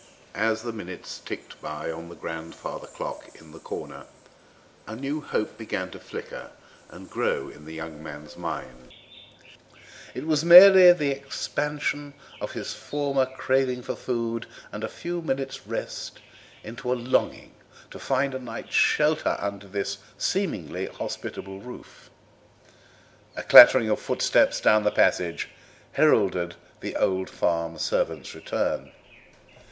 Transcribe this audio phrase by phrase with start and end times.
[0.33, 4.07] As the minutes ticked by on the grandfather clock in the corner
[4.87, 6.49] a new hope began to flicker
[6.89, 8.93] and grow in the young man's mind;
[10.15, 15.67] it was merely the expansion of his former craving for food and a few minutes'
[15.67, 16.17] rest
[16.63, 17.53] into a longing
[17.91, 22.09] to find a night's shelter under this seemingly hospitable roof.
[23.35, 25.49] A clattering of footsteps down the passage
[25.91, 28.93] heralded the old farm servant's return.